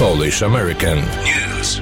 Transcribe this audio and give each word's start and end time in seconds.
Polish 0.00 0.42
American 0.42 0.98
News. 0.98 1.80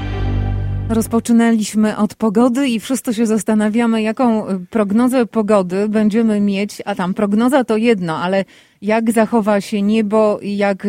Rozpoczynaliśmy 0.88 1.96
od 1.96 2.14
pogody 2.14 2.68
i 2.68 2.80
wszyscy 2.80 3.14
się 3.14 3.26
zastanawiamy, 3.26 4.02
jaką 4.02 4.46
prognozę 4.70 5.26
pogody 5.26 5.88
będziemy 5.88 6.40
mieć. 6.40 6.82
A 6.84 6.94
tam 6.94 7.14
prognoza 7.14 7.64
to 7.64 7.76
jedno, 7.76 8.16
ale 8.16 8.44
jak 8.82 9.12
zachowa 9.12 9.60
się 9.60 9.82
niebo, 9.82 10.38
jak, 10.42 10.86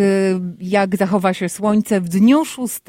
jak 0.59 0.95
zachowa 0.95 1.33
się 1.33 1.49
słońce 1.49 2.01
w 2.01 2.09
dniu 2.09 2.45
6 2.45 2.79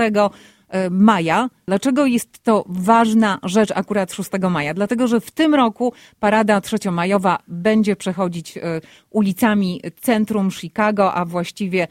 E, 0.71 0.91
maja. 0.91 1.49
Dlaczego 1.71 2.07
jest 2.07 2.43
to 2.43 2.65
ważna 2.69 3.39
rzecz 3.43 3.71
akurat 3.75 4.13
6 4.13 4.31
maja? 4.51 4.75
Dlatego, 4.75 5.09
że 5.09 5.21
w 5.21 5.31
tym 5.31 5.55
roku 5.55 5.93
parada 6.21 6.61
trzeciomajowa 6.61 7.39
będzie 7.49 7.97
przechodzić 7.97 8.57
e, 8.57 8.61
ulicami 9.11 9.81
centrum 10.01 10.51
Chicago, 10.51 11.15
a 11.15 11.25
właściwie 11.25 11.89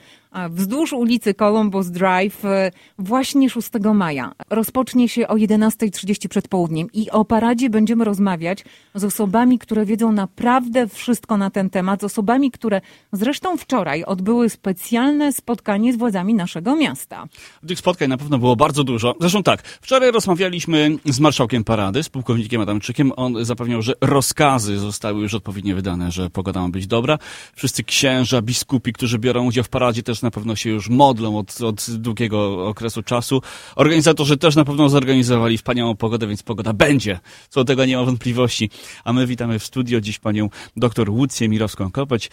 wzdłuż 0.50 0.94
ulicy 0.94 1.34
Columbus 1.34 1.88
Drive 1.88 2.46
e, 2.46 2.72
właśnie 3.00 3.50
6 3.50 3.70
maja. 3.94 4.32
Rozpocznie 4.50 5.10
się 5.10 5.28
o 5.28 5.36
11.30 5.36 6.28
przed 6.28 6.48
południem 6.48 6.88
i 6.94 7.12
o 7.12 7.26
paradzie 7.26 7.70
będziemy 7.70 8.06
rozmawiać 8.06 8.66
z 8.96 9.04
osobami, 9.04 9.60
które 9.60 9.86
wiedzą 9.86 10.12
naprawdę 10.12 10.88
wszystko 10.88 11.38
na 11.38 11.50
ten 11.50 11.70
temat, 11.70 12.02
z 12.02 12.04
osobami, 12.04 12.52
które 12.52 12.82
zresztą 13.14 13.58
wczoraj 13.58 14.04
odbyły 14.04 14.50
specjalne 14.50 15.34
spotkanie 15.34 15.94
z 15.94 15.96
władzami 15.98 16.34
naszego 16.34 16.76
miasta. 16.76 17.26
Tych 17.68 17.80
spotkań 17.80 18.10
na 18.10 18.18
pewno 18.18 18.40
było 18.40 18.56
bardzo 18.56 18.84
dużo. 18.84 19.16
Zresztą 19.20 19.44
tak, 19.44 19.64
wczoraj 19.82 20.12
rozmawialiśmy 20.12 20.98
z 21.06 21.20
marszałkiem 21.20 21.64
parady, 21.64 22.04
z 22.04 22.10
pułkownikiem 22.10 22.62
Adamczykiem. 22.62 23.12
On 23.16 23.46
zapewniał, 23.46 23.82
że 23.82 23.94
rozkazy 24.02 24.80
zostały 24.80 25.22
już 25.22 25.34
odpowiednio 25.34 25.76
wydane, 25.76 26.12
że 26.12 26.30
pogoda 26.30 26.62
ma 26.62 26.70
być 26.70 26.88
dobra. 26.88 27.18
Wszyscy 27.56 27.84
księża, 27.84 28.42
biskupi, 28.42 28.94
którzy 28.94 29.20
biorą 29.20 29.46
udział 29.46 29.64
w 29.64 29.70
paradzie 29.70 30.04
też 30.04 30.22
na 30.22 30.32
pewno 30.32 30.56
się 30.56 30.70
już 30.70 30.90
modlą 30.90 31.38
od, 31.38 31.62
od 31.62 31.92
długiego 31.92 32.68
okresu 32.68 33.04
czasu. 33.04 33.42
Organizatorzy 33.76 34.38
też 34.38 34.56
na 34.56 34.66
pewno 34.66 34.90
zorganizowali 34.90 35.58
wspaniałą 35.58 35.96
pogodę, 35.96 36.28
więc 36.28 36.44
pogoda 36.44 36.74
będzie. 36.74 37.20
Co 37.50 37.60
do 37.60 37.66
tego 37.66 37.86
nie 37.86 37.98
ma 37.98 38.04
wątpliwości. 38.04 38.70
A 39.04 39.14
my 39.14 39.28
witamy 39.28 39.60
w 39.60 39.64
studio 39.64 40.02
dziś 40.02 40.20
panią 40.20 40.50
dr 40.76 41.10
Łucję 41.10 41.50
Mirowską-Kopeć, 41.50 42.30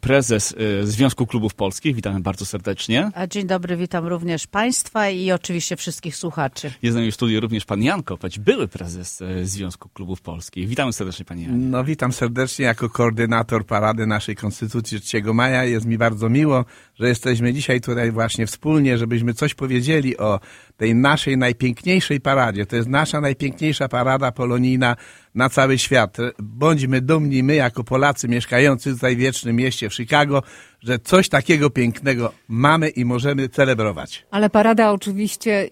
prezes 0.00 0.52
y, 0.52 0.86
Związku 0.86 1.26
Klubów 1.26 1.54
Polskich. 1.54 1.94
Witamy 1.94 2.20
bardzo 2.20 2.46
serdecznie. 2.46 3.10
Dzień 3.30 3.46
dobry, 3.46 3.76
witam 3.76 4.06
również 4.06 4.46
państwa 4.46 5.08
i 5.08 5.32
oczywiście 5.32 5.76
wszystkich 5.76 6.16
słuchaczy. 6.16 6.39
Jest 6.82 6.92
z 6.92 6.96
nami 6.96 7.10
w 7.10 7.14
studiu 7.14 7.40
również 7.40 7.64
pan 7.64 7.82
Jan 7.82 8.02
Kopeć, 8.02 8.38
były 8.38 8.68
prezes 8.68 9.20
y, 9.20 9.46
Związku 9.46 9.88
Klubów 9.88 10.20
Polskich. 10.20 10.68
Witamy 10.68 10.92
serdecznie 10.92 11.24
panie 11.24 11.42
Janie. 11.42 11.56
No 11.56 11.84
witam 11.84 12.12
serdecznie 12.12 12.64
jako 12.64 12.88
koordynator 12.88 13.66
parady 13.66 14.06
naszej 14.06 14.36
Konstytucji 14.36 15.00
3 15.00 15.22
maja. 15.34 15.64
Jest 15.64 15.86
mi 15.86 15.98
bardzo 15.98 16.28
miło, 16.28 16.64
że 16.94 17.08
jesteśmy 17.08 17.52
dzisiaj 17.52 17.80
tutaj 17.80 18.12
właśnie 18.12 18.46
wspólnie, 18.46 18.98
żebyśmy 18.98 19.34
coś 19.34 19.54
powiedzieli 19.54 20.18
o 20.18 20.40
tej 20.76 20.94
naszej 20.94 21.36
najpiękniejszej 21.36 22.20
paradzie. 22.20 22.66
To 22.66 22.76
jest 22.76 22.88
nasza 22.88 23.20
najpiękniejsza 23.20 23.88
parada 23.88 24.32
polonijna 24.32 24.96
na 25.34 25.48
cały 25.48 25.78
świat. 25.78 26.16
Bądźmy 26.38 27.00
dumni 27.00 27.42
my, 27.42 27.54
jako 27.54 27.84
Polacy 27.84 28.28
mieszkający 28.28 28.92
tutaj 28.94 29.16
w 29.16 29.18
wiecznym 29.18 29.56
mieście 29.56 29.90
w 29.90 29.94
Chicago, 29.94 30.42
że 30.80 30.98
coś 30.98 31.28
takiego 31.28 31.70
pięknego 31.70 32.32
mamy 32.48 32.88
i 32.88 33.04
możemy 33.04 33.48
celebrować. 33.48 34.26
Ale 34.30 34.50
parada 34.50 34.90
oczywiście 34.92 35.68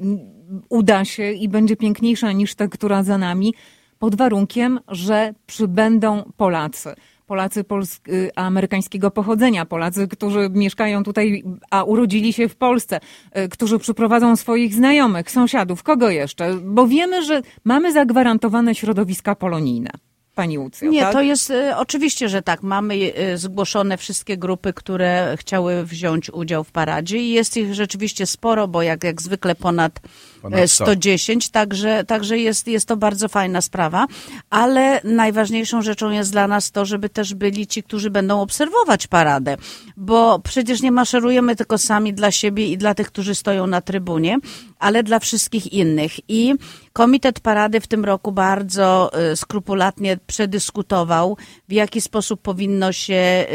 uda 0.68 1.04
się 1.04 1.32
i 1.32 1.48
będzie 1.48 1.77
piękniejsza 1.77 2.32
niż 2.32 2.54
ta, 2.54 2.68
która 2.68 3.02
za 3.02 3.18
nami, 3.18 3.54
pod 3.98 4.14
warunkiem, 4.14 4.80
że 4.88 5.34
przybędą 5.46 6.32
Polacy. 6.36 6.94
Polacy 7.27 7.64
polsk- 7.64 8.12
y, 8.12 8.30
amerykańskiego 8.34 9.10
pochodzenia, 9.10 9.66
Polacy, 9.66 10.08
którzy 10.08 10.50
mieszkają 10.50 11.02
tutaj, 11.02 11.44
a 11.70 11.84
urodzili 11.84 12.32
się 12.32 12.48
w 12.48 12.56
Polsce, 12.56 13.00
y, 13.38 13.48
którzy 13.48 13.78
przyprowadzą 13.78 14.36
swoich 14.36 14.74
znajomych, 14.74 15.30
sąsiadów, 15.30 15.82
kogo 15.82 16.10
jeszcze? 16.10 16.54
Bo 16.64 16.86
wiemy, 16.86 17.24
że 17.24 17.42
mamy 17.64 17.92
zagwarantowane 17.92 18.75
środowiska 18.75 19.34
polonijne. 19.34 19.91
Pani 20.38 20.59
Łucjo, 20.59 20.91
Nie, 20.91 21.00
tak? 21.00 21.12
to 21.12 21.21
jest 21.22 21.50
y, 21.50 21.76
oczywiście, 21.76 22.28
że 22.28 22.43
tak. 22.43 22.62
Mamy 22.62 22.94
y, 22.94 23.38
zgłoszone 23.38 23.97
wszystkie 23.97 24.37
grupy, 24.37 24.72
które 24.72 25.37
chciały 25.41 25.84
wziąć 25.84 26.31
udział 26.31 26.65
w 26.65 26.71
paradzie 26.71 27.19
i 27.19 27.31
jest 27.31 27.56
ich 27.56 27.75
rzeczywiście 27.75 28.26
sporo, 28.26 28.69
bo 28.69 28.82
jak, 28.82 29.04
jak 29.04 29.22
zwykle 29.22 29.54
ponad, 29.54 30.00
ponad 30.43 30.71
110, 30.71 31.50
także, 31.50 32.04
także 32.04 32.38
jest, 32.38 32.69
jest 32.69 32.88
to 32.88 32.97
bardzo 32.97 33.28
fajna 33.28 33.60
sprawa. 33.60 34.06
Ale 34.50 35.00
najważniejszą 35.04 35.82
rzeczą 35.82 36.10
jest 36.10 36.32
dla 36.32 36.49
nas 36.49 36.70
to, 36.70 36.84
żeby 36.84 37.09
też 37.09 37.34
byli 37.34 37.66
ci, 37.66 37.82
którzy 37.82 38.10
będą 38.10 38.41
obserwować 38.41 39.06
paradę, 39.06 39.56
bo 39.97 40.38
przecież 40.38 40.82
nie 40.82 40.93
maszerujemy 40.93 41.56
tylko 41.56 41.78
sami 41.78 42.15
dla 42.15 42.31
siebie 42.31 42.69
i 42.69 42.78
dla 42.78 42.94
tych, 42.94 43.06
którzy 43.06 43.34
stoją 43.34 43.66
na 43.66 43.81
trybunie, 43.81 44.38
ale 44.78 45.03
dla 45.03 45.19
wszystkich 45.19 45.72
innych. 45.72 46.31
I 46.31 46.55
Komitet 46.93 47.41
Parady 47.41 47.81
w 47.81 47.87
tym 47.87 48.05
roku 48.05 48.33
bardzo 48.33 49.11
y, 49.33 49.37
skrupulatnie 49.37 50.19
przedyskutował, 50.27 51.37
w 51.69 51.72
jaki 51.72 52.00
sposób 52.00 52.43
powinno 52.43 52.93
się 52.93 53.47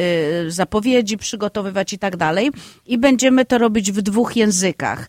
y, 0.47 0.51
zapowiedzi 0.51 1.17
przygotowywać 1.17 1.93
i 1.93 1.99
tak 1.99 2.17
dalej. 2.17 2.51
I 2.85 2.97
będziemy 2.97 3.45
to 3.45 3.57
robić 3.57 3.91
w 3.91 4.01
dwóch 4.01 4.35
językach 4.35 5.07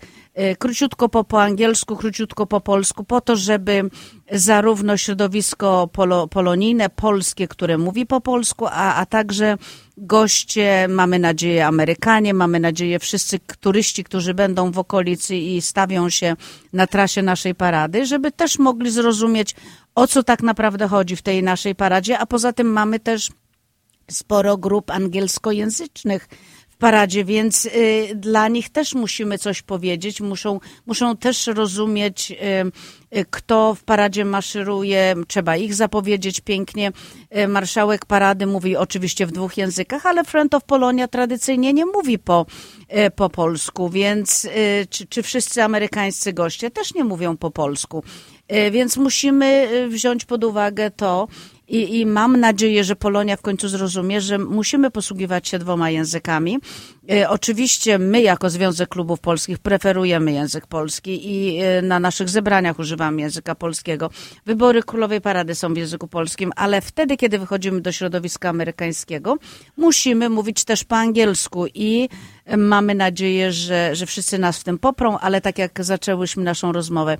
króciutko 0.58 1.08
po, 1.08 1.24
po 1.24 1.42
angielsku, 1.42 1.96
króciutko 1.96 2.46
po 2.46 2.60
polsku, 2.60 3.04
po 3.04 3.20
to, 3.20 3.36
żeby 3.36 3.90
zarówno 4.32 4.96
środowisko 4.96 5.88
polo, 5.92 6.28
polonijne, 6.28 6.88
polskie, 6.90 7.48
które 7.48 7.78
mówi 7.78 8.06
po 8.06 8.20
polsku, 8.20 8.66
a, 8.66 8.94
a 8.94 9.06
także 9.06 9.58
goście, 9.96 10.86
mamy 10.88 11.18
nadzieję 11.18 11.66
Amerykanie, 11.66 12.34
mamy 12.34 12.60
nadzieję 12.60 12.98
wszyscy 12.98 13.38
turyści, 13.60 14.04
którzy 14.04 14.34
będą 14.34 14.70
w 14.70 14.78
okolicy 14.78 15.36
i 15.36 15.62
stawią 15.62 16.10
się 16.10 16.36
na 16.72 16.86
trasie 16.86 17.22
naszej 17.22 17.54
parady, 17.54 18.06
żeby 18.06 18.32
też 18.32 18.58
mogli 18.58 18.90
zrozumieć, 18.90 19.54
o 19.94 20.06
co 20.06 20.22
tak 20.22 20.42
naprawdę 20.42 20.88
chodzi 20.88 21.16
w 21.16 21.22
tej 21.22 21.42
naszej 21.42 21.74
paradzie, 21.74 22.18
a 22.18 22.26
poza 22.26 22.52
tym 22.52 22.72
mamy 22.72 23.00
też 23.00 23.30
sporo 24.10 24.56
grup 24.56 24.90
angielskojęzycznych, 24.90 26.28
paradzie, 26.78 27.24
więc 27.24 27.66
y, 27.66 27.70
dla 28.14 28.48
nich 28.48 28.70
też 28.70 28.94
musimy 28.94 29.38
coś 29.38 29.62
powiedzieć, 29.62 30.20
muszą, 30.20 30.60
muszą 30.86 31.16
też 31.16 31.46
rozumieć, 31.46 32.30
y, 32.30 33.16
y, 33.18 33.24
kto 33.30 33.74
w 33.74 33.84
paradzie 33.84 34.24
maszeruje, 34.24 35.14
trzeba 35.28 35.56
ich 35.56 35.74
zapowiedzieć 35.74 36.40
pięknie. 36.40 36.92
Marszałek 37.48 38.06
parady 38.06 38.46
mówi 38.46 38.76
oczywiście 38.76 39.26
w 39.26 39.32
dwóch 39.32 39.56
językach, 39.56 40.06
ale 40.06 40.24
Friend 40.24 40.54
of 40.54 40.64
Polonia 40.64 41.08
tradycyjnie 41.08 41.72
nie 41.72 41.86
mówi 41.86 42.18
po, 42.18 42.46
po 43.16 43.30
polsku, 43.30 43.88
więc 43.88 44.48
czy, 44.90 45.06
czy 45.06 45.22
wszyscy 45.22 45.62
amerykańscy 45.62 46.32
goście 46.32 46.70
też 46.70 46.94
nie 46.94 47.04
mówią 47.04 47.36
po 47.36 47.50
polsku. 47.50 48.04
Więc 48.70 48.96
musimy 48.96 49.68
wziąć 49.88 50.24
pod 50.24 50.44
uwagę 50.44 50.90
to, 50.90 51.28
i, 51.68 52.00
I 52.00 52.06
mam 52.06 52.40
nadzieję, 52.40 52.84
że 52.84 52.96
Polonia 52.96 53.36
w 53.36 53.42
końcu 53.42 53.68
zrozumie, 53.68 54.20
że 54.20 54.38
musimy 54.38 54.90
posługiwać 54.90 55.48
się 55.48 55.58
dwoma 55.58 55.90
językami. 55.90 56.58
E, 57.10 57.28
oczywiście 57.28 57.98
my, 57.98 58.22
jako 58.22 58.50
Związek 58.50 58.88
Klubów 58.88 59.20
Polskich, 59.20 59.58
preferujemy 59.58 60.32
język 60.32 60.66
polski 60.66 61.34
i 61.34 61.58
e, 61.60 61.82
na 61.82 62.00
naszych 62.00 62.28
zebraniach 62.28 62.78
używamy 62.78 63.20
języka 63.20 63.54
polskiego. 63.54 64.10
Wybory 64.46 64.82
Królowej 64.82 65.20
Parady 65.20 65.54
są 65.54 65.74
w 65.74 65.76
języku 65.76 66.08
polskim, 66.08 66.52
ale 66.56 66.80
wtedy, 66.80 67.16
kiedy 67.16 67.38
wychodzimy 67.38 67.80
do 67.80 67.92
środowiska 67.92 68.48
amerykańskiego, 68.48 69.36
musimy 69.76 70.28
mówić 70.28 70.64
też 70.64 70.84
po 70.84 70.96
angielsku 70.96 71.66
i 71.74 72.08
mamy 72.56 72.94
nadzieję, 72.94 73.52
że, 73.52 73.96
że 73.96 74.06
wszyscy 74.06 74.38
nas 74.38 74.58
w 74.58 74.64
tym 74.64 74.78
poprą, 74.78 75.18
ale 75.18 75.40
tak 75.40 75.58
jak 75.58 75.84
zaczęłyśmy 75.84 76.42
naszą 76.44 76.72
rozmowę, 76.72 77.18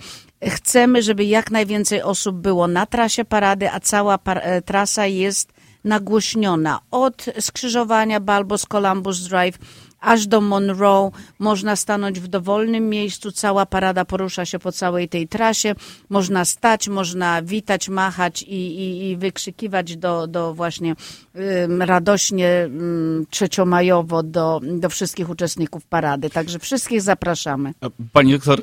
chcemy, 0.49 1.03
żeby 1.03 1.25
jak 1.25 1.51
najwięcej 1.51 2.03
osób 2.03 2.37
było 2.37 2.69
na 2.69 2.87
trasie 2.87 3.25
parady, 3.25 3.71
a 3.71 3.81
cała 3.81 4.19
par 4.19 4.41
e, 4.43 4.63
trasa 4.63 5.07
jest 5.07 5.53
nagłośniona. 5.85 6.81
Od 6.91 7.27
skrzyżowania 7.41 8.21
Balbos 8.21 8.67
Columbus 8.67 9.21
Drive 9.21 9.59
aż 10.05 10.27
do 10.27 10.41
Monroe. 10.41 11.11
Można 11.39 11.77
stanąć 11.77 12.21
w 12.21 12.29
dowolnym 12.29 12.89
miejscu. 12.89 13.33
Cała 13.33 13.67
parada 13.67 14.05
porusza 14.05 14.45
się 14.45 14.59
po 14.59 14.73
całej 14.73 15.09
tej 15.09 15.29
trasie. 15.29 15.75
Można 16.09 16.45
stać, 16.45 16.89
można 16.89 17.43
witać, 17.43 17.89
machać 17.89 18.43
i, 18.43 18.55
i, 18.55 19.11
i 19.11 19.17
wykrzykiwać 19.17 19.97
do, 19.97 20.27
do 20.27 20.55
właśnie 20.55 20.95
um, 21.35 21.83
radośnie 21.83 22.69
um, 22.69 23.27
trzeciomajowo 23.31 24.23
do, 24.23 24.61
do 24.65 24.89
wszystkich 24.89 25.31
uczestników 25.31 25.87
parady. 25.87 26.31
Także 26.31 26.59
wszystkich 26.59 27.03
zapraszamy. 27.03 27.73
Pani 28.13 28.33
doktor, 28.33 28.63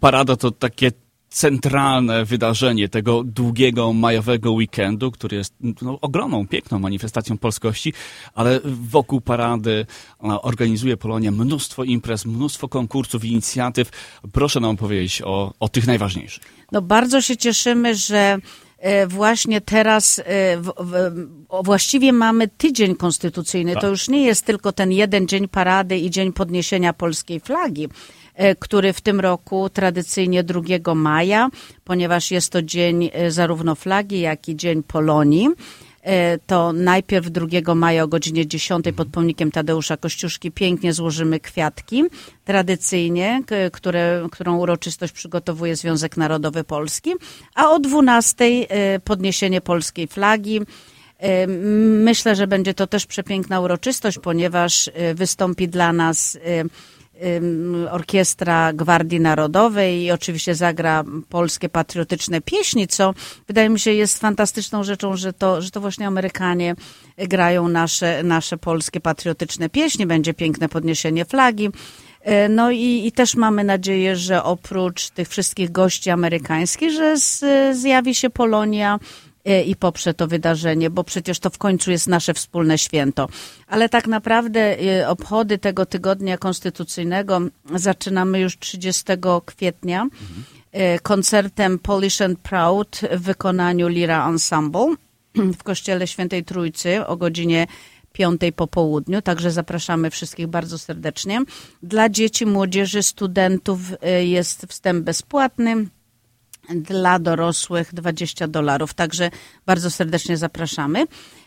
parada 0.00 0.36
to 0.36 0.50
takie 0.50 0.92
centralne 1.30 2.24
wydarzenie 2.24 2.88
tego 2.88 3.24
długiego 3.24 3.92
majowego 3.92 4.52
weekendu, 4.52 5.10
który 5.10 5.36
jest 5.36 5.54
no, 5.82 6.00
ogromną, 6.00 6.46
piękną 6.46 6.78
manifestacją 6.78 7.38
polskości, 7.38 7.92
ale 8.34 8.60
wokół 8.64 9.20
parady 9.20 9.86
organizuje 10.20 10.96
Polonia 10.96 11.30
mnóstwo 11.30 11.84
imprez, 11.84 12.26
mnóstwo 12.26 12.68
konkursów, 12.68 13.24
inicjatyw. 13.24 13.90
Proszę 14.32 14.60
nam 14.60 14.76
powiedzieć 14.76 15.22
o, 15.24 15.54
o 15.60 15.68
tych 15.68 15.86
najważniejszych. 15.86 16.42
No 16.72 16.82
bardzo 16.82 17.20
się 17.20 17.36
cieszymy, 17.36 17.94
że 17.94 18.38
właśnie 19.06 19.60
teraz 19.60 20.18
e, 20.18 20.56
w, 20.56 20.72
w, 20.78 21.12
właściwie 21.64 22.12
mamy 22.12 22.48
tydzień 22.48 22.96
konstytucyjny. 22.96 23.72
Tak. 23.72 23.82
To 23.82 23.88
już 23.88 24.08
nie 24.08 24.26
jest 24.26 24.44
tylko 24.44 24.72
ten 24.72 24.92
jeden 24.92 25.28
dzień 25.28 25.48
parady 25.48 25.98
i 25.98 26.10
dzień 26.10 26.32
podniesienia 26.32 26.92
polskiej 26.92 27.40
flagi 27.40 27.88
e, 28.34 28.54
który 28.54 28.92
w 28.92 29.00
tym 29.00 29.20
roku 29.20 29.68
tradycyjnie 29.70 30.42
2 30.44 30.94
maja, 30.94 31.48
ponieważ 31.84 32.30
jest 32.30 32.52
to 32.52 32.62
dzień 32.62 33.10
zarówno 33.28 33.74
flagi, 33.74 34.20
jak 34.20 34.48
i 34.48 34.56
dzień 34.56 34.82
Polonii. 34.82 35.48
E, 36.02 36.38
to 36.38 36.72
najpierw 36.72 37.30
2 37.30 37.74
maja 37.74 38.02
o 38.02 38.08
godzinie 38.08 38.46
10 38.46 38.84
pod 38.96 39.08
pomnikiem 39.08 39.50
Tadeusza 39.50 39.96
Kościuszki 39.96 40.50
pięknie 40.50 40.92
złożymy 40.92 41.40
kwiatki 41.40 42.04
tradycyjnie, 42.44 43.42
które, 43.72 44.26
którą 44.32 44.58
uroczystość 44.58 45.12
przygotowuje 45.12 45.76
Związek 45.76 46.16
Narodowy 46.16 46.64
Polski, 46.64 47.14
a 47.54 47.70
o 47.70 47.78
12 47.78 48.44
e, 48.44 49.00
podniesienie 49.00 49.60
polskiej 49.60 50.06
flagi. 50.06 50.60
E, 51.18 51.46
myślę, 51.46 52.36
że 52.36 52.46
będzie 52.46 52.74
to 52.74 52.86
też 52.86 53.06
przepiękna 53.06 53.60
uroczystość, 53.60 54.18
ponieważ 54.18 54.90
wystąpi 55.14 55.68
dla 55.68 55.92
nas 55.92 56.38
orkiestra 57.90 58.72
Gwardii 58.72 59.20
Narodowej 59.20 60.02
i 60.02 60.10
oczywiście 60.10 60.54
zagra 60.54 61.04
polskie 61.28 61.68
patriotyczne 61.68 62.40
pieśni, 62.40 62.88
co 62.88 63.14
wydaje 63.46 63.68
mi 63.68 63.80
się 63.80 63.92
jest 63.92 64.18
fantastyczną 64.18 64.84
rzeczą, 64.84 65.16
że 65.16 65.32
to, 65.32 65.62
że 65.62 65.70
to 65.70 65.80
właśnie 65.80 66.06
Amerykanie 66.06 66.74
grają 67.18 67.68
nasze, 67.68 68.22
nasze 68.22 68.56
polskie 68.56 69.00
patriotyczne 69.00 69.68
pieśni. 69.68 70.06
Będzie 70.06 70.34
piękne 70.34 70.68
podniesienie 70.68 71.24
flagi. 71.24 71.70
E, 72.22 72.48
no 72.48 72.70
i, 72.70 73.06
i, 73.06 73.12
też 73.12 73.34
mamy 73.34 73.64
nadzieję, 73.64 74.16
że 74.16 74.44
oprócz 74.44 75.10
tych 75.10 75.28
wszystkich 75.28 75.72
gości 75.72 76.10
amerykańskich, 76.10 76.90
że 76.92 77.16
z, 77.16 77.44
zjawi 77.76 78.14
się 78.14 78.30
Polonia 78.30 78.98
i 79.66 79.76
poprze 79.76 80.14
to 80.14 80.26
wydarzenie, 80.26 80.90
bo 80.90 81.04
przecież 81.04 81.38
to 81.38 81.50
w 81.50 81.58
końcu 81.58 81.90
jest 81.90 82.06
nasze 82.06 82.34
wspólne 82.34 82.78
święto. 82.78 83.28
Ale 83.66 83.88
tak 83.88 84.06
naprawdę 84.06 84.80
e, 84.80 85.08
obchody 85.08 85.58
tego 85.58 85.86
tygodnia 85.86 86.38
konstytucyjnego 86.38 87.40
zaczynamy 87.74 88.40
już 88.40 88.58
30 88.58 89.04
kwietnia 89.44 90.02
mhm. 90.02 90.98
koncertem 91.02 91.78
Polish 91.78 92.20
and 92.20 92.38
Proud 92.38 93.00
w 93.12 93.22
wykonaniu 93.22 93.88
Lira 93.88 94.28
Ensemble 94.28 94.94
w 95.58 95.62
Kościele 95.62 96.06
Świętej 96.06 96.44
Trójcy 96.44 97.06
o 97.06 97.16
godzinie 97.16 97.66
piątej 98.12 98.52
po 98.52 98.66
południu, 98.66 99.22
także 99.22 99.50
zapraszamy 99.50 100.10
wszystkich 100.10 100.46
bardzo 100.46 100.78
serdecznie. 100.78 101.42
Dla 101.82 102.08
dzieci, 102.08 102.46
młodzieży, 102.46 103.02
studentów 103.02 103.80
jest 104.24 104.66
wstęp 104.66 105.04
bezpłatny 105.04 105.86
dla 106.74 107.18
dorosłych 107.18 107.94
20 107.94 108.48
dolarów. 108.48 108.94
Także 108.94 109.30
bardzo 109.66 109.90
serdecznie 109.90 110.36
zapraszamy. 110.36 111.06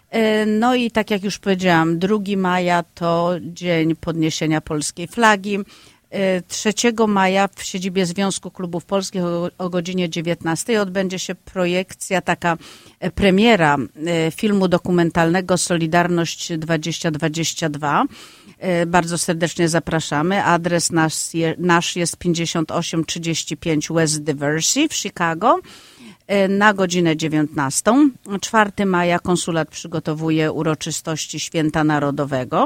E, 0.10 0.46
no 0.46 0.76
i 0.76 0.92
tak 0.92 1.12
jak 1.12 1.24
już 1.24 1.40
powiedziałam, 1.40 2.00
2 2.00 2.18
maja 2.38 2.84
to 2.84 3.32
dzień 3.42 3.96
podniesienia 3.96 4.62
polskiej 4.62 5.08
flagi. 5.08 5.60
3 6.48 6.70
e, 7.00 7.08
maja 7.08 7.50
w 7.56 7.64
siedzibie 7.64 8.06
Związku 8.06 8.52
Klubów 8.52 8.86
Polskich 8.86 9.22
o, 9.58 9.70
godzinie 9.70 10.10
19 10.10 10.82
odbędzie 10.82 11.20
się 11.20 11.36
projekcja, 11.36 12.22
taka 12.22 12.58
e, 13.00 13.12
premiera 13.12 13.78
filmu 14.36 14.68
dokumentalnego 14.68 15.58
Solidarność 15.58 16.58
2022. 16.58 18.06
E, 18.62 18.86
bardzo 18.86 19.18
serdecznie 19.18 19.70
zapraszamy. 19.70 20.44
Adres 20.44 20.92
nasz, 20.92 21.16
nasz 21.58 21.96
jest 21.96 22.18
5835 22.18 23.90
West 23.90 24.24
Diversey 24.24 24.88
w 24.88 24.94
Chicago 24.94 25.60
e, 26.28 26.48
na 26.48 26.74
godzinę 26.74 27.18
19. 27.18 27.92
4 28.42 28.86
maja 28.86 29.20
konsulat 29.20 29.70
przygotowuje 29.70 30.52
uroczystości 30.52 31.40
Święta 31.40 31.84
Narodowego. 31.84 32.66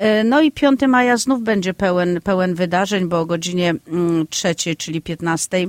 E, 0.00 0.24
no 0.24 0.40
i 0.40 0.52
5 0.52 0.80
maja 0.88 1.16
znów 1.16 1.42
będzie 1.42 1.74
pełen, 1.74 2.20
pełen 2.20 2.54
wydarzeń, 2.54 3.08
bo 3.08 3.20
o 3.20 3.26
godzinie 3.26 3.74
3, 4.30 4.48
mm, 4.48 4.76
czyli 4.78 5.02
15 5.02 5.66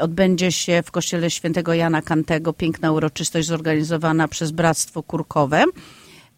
odbędzie 0.00 0.52
się 0.52 0.82
w 0.82 0.90
kościele 0.90 1.30
świętego 1.30 1.74
Jana 1.74 2.02
Kantego 2.02 2.52
piękna 2.52 2.92
uroczystość 2.92 3.48
zorganizowana 3.48 4.28
przez 4.28 4.50
Bractwo 4.50 5.02
Kurkowe. 5.02 5.64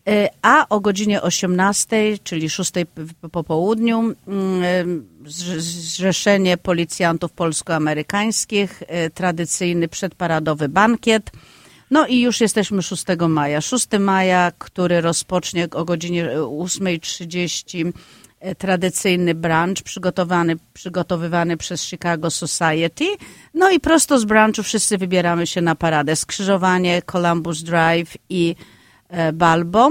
E, 0.08 0.28
a 0.42 0.68
o 0.68 0.80
godzinie 0.80 1.22
18, 1.22 2.18
czyli 2.24 2.50
6 2.50 2.72
po 3.32 3.44
południu, 3.44 4.14
mm, 4.26 5.06
Zrzeszenie 5.26 6.56
Policjantów 6.56 7.32
Polsko-Amerykańskich, 7.32 8.82
e, 8.86 9.10
tradycyjny 9.10 9.88
przedparadowy 9.88 10.68
bankiet. 10.68 11.30
No 11.92 12.06
i 12.06 12.20
już 12.20 12.40
jesteśmy 12.40 12.82
6 12.82 13.04
maja. 13.28 13.60
6 13.60 13.86
maja, 14.00 14.52
który 14.58 15.00
rozpocznie 15.00 15.68
o 15.70 15.84
godzinie 15.84 16.28
8.30 16.36 17.92
e, 18.40 18.54
tradycyjny 18.54 19.34
brunch 19.34 19.82
przygotowany, 19.84 20.56
przygotowywany 20.72 21.56
przez 21.56 21.84
Chicago 21.84 22.30
Society. 22.30 23.04
No 23.54 23.70
i 23.70 23.80
prosto 23.80 24.18
z 24.18 24.24
brunchu 24.24 24.62
wszyscy 24.62 24.98
wybieramy 24.98 25.46
się 25.46 25.60
na 25.60 25.74
paradę. 25.74 26.16
Skrzyżowanie 26.16 27.02
Columbus 27.02 27.62
Drive 27.62 28.16
i 28.28 28.56
E, 29.12 29.32
Balbo. 29.32 29.90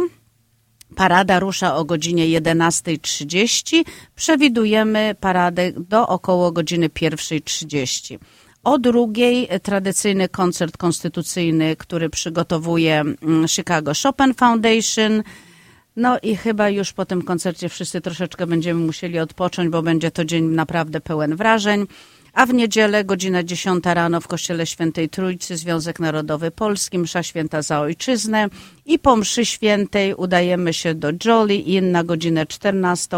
Parada 0.95 1.39
rusza 1.39 1.75
o 1.75 1.85
godzinie 1.85 2.41
11.30. 2.41 3.83
Przewidujemy 4.15 5.15
paradę 5.19 5.71
do 5.71 6.07
około 6.07 6.51
godziny 6.51 6.89
1.30. 6.89 8.19
O 8.63 8.79
drugiej 8.79 9.49
tradycyjny 9.63 10.29
koncert 10.29 10.77
konstytucyjny, 10.77 11.75
który 11.75 12.09
przygotowuje 12.09 12.99
mm, 12.99 13.47
Chicago 13.47 13.91
Chopin 14.03 14.33
Foundation. 14.33 15.23
No 15.95 16.19
i 16.19 16.35
chyba 16.35 16.69
już 16.69 16.93
po 16.93 17.05
tym 17.05 17.21
koncercie 17.21 17.69
wszyscy 17.69 18.01
troszeczkę 18.01 18.47
będziemy 18.47 18.85
musieli 18.85 19.19
odpocząć, 19.19 19.69
bo 19.69 19.81
będzie 19.81 20.11
to 20.11 20.25
dzień 20.25 20.45
naprawdę 20.45 21.01
pełen 21.01 21.35
wrażeń 21.35 21.87
a 22.33 22.45
w 22.45 22.53
niedzielę 22.53 23.05
godzina 23.05 23.43
10 23.43 23.83
rano 23.85 24.21
w 24.21 24.27
Kościele 24.27 24.65
Świętej 24.65 25.09
Trójcy 25.09 25.57
Związek 25.57 25.99
Narodowy 25.99 26.51
Polski, 26.51 26.99
msza 26.99 27.23
święta 27.23 27.61
za 27.61 27.79
ojczyznę 27.79 28.47
i 28.85 28.99
po 28.99 29.15
mszy 29.15 29.45
świętej 29.45 30.15
udajemy 30.15 30.73
się 30.73 30.95
do 30.95 31.11
Jolly 31.25 31.55
Inn 31.55 31.91
na 31.91 32.03
godzinę 32.03 32.45
14 32.45 33.17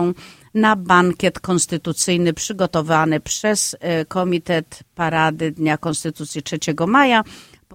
na 0.54 0.76
bankiet 0.76 1.40
konstytucyjny 1.40 2.34
przygotowany 2.34 3.20
przez 3.20 3.76
e, 3.80 4.06
Komitet 4.06 4.80
Parady 4.96 5.52
Dnia 5.52 5.78
Konstytucji 5.78 6.44
3 6.44 6.58
maja 6.88 7.24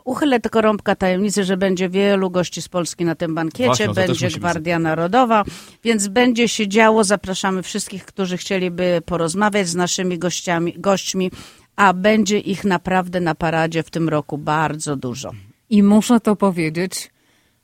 Uchylę 0.08 0.40
tylko 0.40 0.60
rąbka 0.60 0.96
tajemnicy, 0.96 1.44
że 1.44 1.56
będzie 1.56 1.88
wielu 1.88 2.30
gości 2.30 2.62
z 2.62 2.68
Polski 2.68 3.04
na 3.04 3.14
tym 3.14 3.34
bankiecie, 3.34 3.66
Właśnie, 3.66 3.94
będzie 3.94 4.30
Gwardia 4.30 4.78
Narodowa, 4.78 5.44
więc 5.84 6.08
będzie 6.08 6.48
się 6.48 6.68
działo. 6.68 7.04
Zapraszamy 7.04 7.62
wszystkich, 7.62 8.04
którzy 8.04 8.36
chcieliby 8.36 9.02
porozmawiać 9.06 9.68
z 9.68 9.74
naszymi 9.74 10.18
gościami, 10.18 10.74
gośćmi, 10.76 11.30
a 11.76 11.92
będzie 11.92 12.38
ich 12.38 12.64
naprawdę 12.64 13.20
na 13.20 13.34
paradzie 13.34 13.82
w 13.82 13.90
tym 13.90 14.08
roku 14.08 14.38
bardzo 14.38 14.96
dużo. 14.96 15.30
I 15.70 15.82
muszę 15.82 16.20
to 16.20 16.36
powiedzieć, 16.36 17.10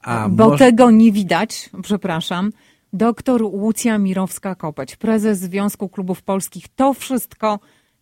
a, 0.02 0.28
bo 0.28 0.48
może... 0.48 0.64
tego 0.64 0.90
nie 0.90 1.12
widać, 1.12 1.70
przepraszam. 1.82 2.52
Doktor 2.94 3.42
Łucja 3.42 3.98
Mirowska-Kopeć, 3.98 4.96
prezes 4.96 5.38
Związku 5.38 5.88
Klubów 5.88 6.22
Polskich, 6.22 6.64
to 6.76 6.94
wszystko 6.94 7.58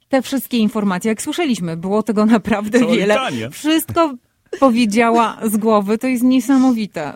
te 0.08 0.22
wszystkie 0.22 0.58
informacje, 0.58 1.08
jak 1.08 1.22
słyszeliśmy, 1.22 1.76
było 1.76 2.02
tego 2.02 2.26
naprawdę 2.26 2.86
wiele. 2.86 3.18
Wszystko 3.50 4.14
powiedziała 4.60 5.38
z 5.42 5.56
głowy. 5.56 5.98
To 5.98 6.06
jest 6.06 6.22
niesamowite. 6.22 7.14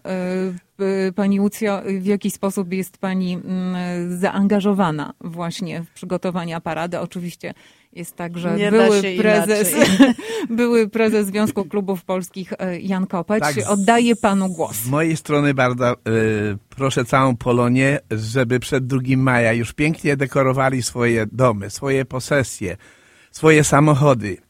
Y, 0.78 0.85
y, 1.09 1.12
pani 1.12 1.40
Łucjo, 1.40 1.83
w 2.00 2.06
jaki 2.06 2.30
sposób 2.30 2.73
jest 2.73 2.99
Pani 2.99 3.35
mm, 3.35 4.18
zaangażowana 4.18 5.12
właśnie 5.21 5.83
w 5.83 5.90
przygotowania 5.90 6.61
parady? 6.61 7.00
Oczywiście 7.00 7.54
jest 7.97 8.17
tak, 8.17 8.38
że 8.38 8.57
były 8.71 9.03
prezes, 9.19 9.75
były 10.50 10.88
prezes 10.88 11.26
Związku 11.26 11.65
Klubów 11.65 12.05
Polskich 12.05 12.53
y, 12.53 12.81
Jan 12.81 13.07
Kopeć. 13.07 13.41
Tak, 13.41 13.55
Oddaję 13.69 14.17
Panu 14.17 14.49
głos. 14.49 14.76
Z 14.76 14.88
mojej 14.88 15.17
strony 15.17 15.55
bardzo 15.55 15.93
y, 15.93 15.97
proszę 16.69 17.05
całą 17.05 17.37
Polonię, 17.37 17.99
żeby 18.11 18.61
przed 18.61 18.87
2 18.87 19.00
maja 19.17 19.53
już 19.53 19.73
pięknie 19.73 20.17
dekorowali 20.17 20.83
swoje 20.83 21.26
domy, 21.33 21.71
swoje 21.71 22.05
posesje, 22.05 22.76
swoje 23.31 23.65
samochody 23.65 24.46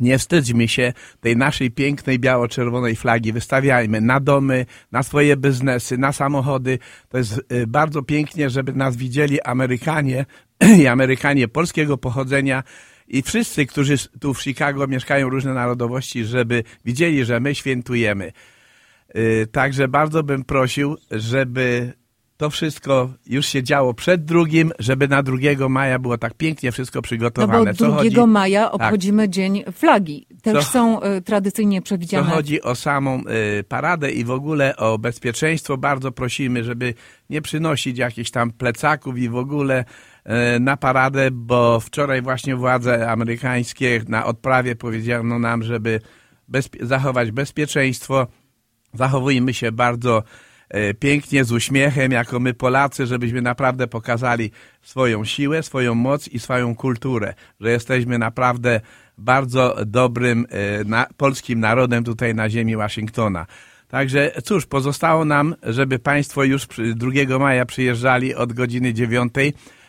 nie 0.00 0.18
wstydźmy 0.18 0.68
się 0.68 0.92
tej 1.20 1.36
naszej 1.36 1.70
pięknej 1.70 2.18
biało-czerwonej 2.18 2.96
flagi. 2.96 3.32
Wystawiajmy 3.32 4.00
na 4.00 4.20
domy, 4.20 4.66
na 4.92 5.02
swoje 5.02 5.36
biznesy, 5.36 5.98
na 5.98 6.12
samochody. 6.12 6.78
To 7.08 7.18
jest 7.18 7.40
y, 7.52 7.66
bardzo 7.66 8.02
pięknie, 8.02 8.50
żeby 8.50 8.72
nas 8.72 8.96
widzieli 8.96 9.40
Amerykanie 9.40 10.26
i 10.82 10.86
Amerykanie 10.86 11.48
polskiego 11.48 11.98
pochodzenia 11.98 12.62
i 13.08 13.22
wszyscy, 13.22 13.66
którzy 13.66 13.94
tu 14.20 14.34
w 14.34 14.42
Chicago 14.42 14.86
mieszkają 14.86 15.28
różne 15.28 15.54
narodowości, 15.54 16.24
żeby 16.24 16.64
widzieli, 16.84 17.24
że 17.24 17.40
my 17.40 17.54
świętujemy. 17.54 18.32
Y, 19.16 19.46
także 19.52 19.88
bardzo 19.88 20.22
bym 20.22 20.44
prosił, 20.44 20.96
żeby 21.10 21.92
to 22.40 22.50
wszystko 22.50 23.10
już 23.26 23.46
się 23.46 23.62
działo 23.62 23.94
przed 23.94 24.24
drugim, 24.24 24.72
żeby 24.78 25.08
na 25.08 25.22
2 25.22 25.68
maja 25.68 25.98
było 25.98 26.18
tak 26.18 26.34
pięknie 26.34 26.72
wszystko 26.72 27.02
przygotowane. 27.02 27.58
No 27.58 27.64
bo 27.64 27.72
2 27.72 27.96
chodzi... 27.96 28.20
maja 28.26 28.64
tak. 28.64 28.74
obchodzimy 28.74 29.22
tak. 29.22 29.30
Dzień 29.30 29.64
Flagi. 29.72 30.26
Też 30.42 30.64
Co... 30.64 30.70
są 30.70 31.02
y, 31.02 31.22
tradycyjnie 31.22 31.82
przewidziane. 31.82 32.28
To 32.28 32.34
chodzi 32.34 32.62
o 32.62 32.74
samą 32.74 33.22
y, 33.58 33.64
paradę 33.64 34.10
i 34.10 34.24
w 34.24 34.30
ogóle 34.30 34.76
o 34.76 34.98
bezpieczeństwo. 34.98 35.76
Bardzo 35.76 36.12
prosimy, 36.12 36.64
żeby 36.64 36.94
nie 37.30 37.42
przynosić 37.42 37.98
jakichś 37.98 38.30
tam 38.30 38.50
plecaków 38.50 39.18
i 39.18 39.28
w 39.28 39.36
ogóle 39.36 39.84
y, 40.56 40.60
na 40.60 40.76
paradę, 40.76 41.30
bo 41.30 41.80
wczoraj 41.80 42.22
właśnie 42.22 42.56
władze 42.56 43.10
amerykańskie 43.10 44.02
na 44.08 44.24
odprawie 44.24 44.76
powiedziano 44.76 45.38
nam, 45.38 45.62
żeby 45.62 46.00
bezpie 46.48 46.86
zachować 46.86 47.30
bezpieczeństwo. 47.30 48.26
Zachowujmy 48.94 49.54
się 49.54 49.72
bardzo 49.72 50.22
pięknie, 50.98 51.44
z 51.44 51.52
uśmiechem, 51.52 52.12
jako 52.12 52.40
my 52.40 52.54
Polacy, 52.54 53.06
żebyśmy 53.06 53.42
naprawdę 53.42 53.86
pokazali 53.86 54.50
swoją 54.82 55.24
siłę, 55.24 55.62
swoją 55.62 55.94
moc 55.94 56.28
i 56.28 56.38
swoją 56.38 56.74
kulturę, 56.74 57.34
że 57.60 57.70
jesteśmy 57.70 58.18
naprawdę 58.18 58.80
bardzo 59.18 59.76
dobrym 59.86 60.46
e, 60.50 60.84
na, 60.84 61.06
polskim 61.16 61.60
narodem 61.60 62.04
tutaj 62.04 62.34
na 62.34 62.50
ziemi 62.50 62.76
Waszyngtona. 62.76 63.46
Także 63.88 64.32
cóż, 64.44 64.66
pozostało 64.66 65.24
nam, 65.24 65.54
żeby 65.62 65.98
Państwo 65.98 66.44
już 66.44 66.66
2 66.94 67.38
maja 67.38 67.66
przyjeżdżali 67.66 68.34
od 68.34 68.52
godziny 68.52 68.94
9. 68.94 69.32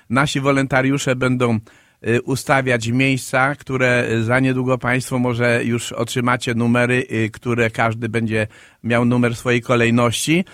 Nasi 0.09 0.39
wolontariusze 0.39 1.15
będą 1.15 1.59
e, 2.01 2.21
ustawiać 2.21 2.88
miejsca, 2.88 3.55
które 3.55 4.07
za 4.23 4.39
niedługo 4.39 4.77
Państwo 4.77 5.19
może 5.19 5.65
już 5.65 5.91
otrzymacie 5.91 6.53
numery, 6.53 7.05
które 7.33 7.69
każdy 7.69 8.09
będzie 8.09 8.47
miał 8.83 9.05
numer 9.05 9.35
swojej 9.35 9.61
kolejności. 9.61 10.45